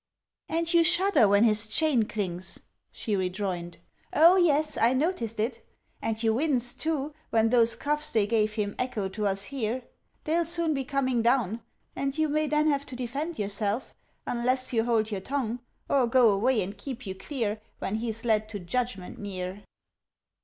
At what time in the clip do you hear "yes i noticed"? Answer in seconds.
4.35-5.39